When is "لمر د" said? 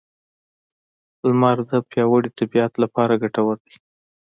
1.27-1.71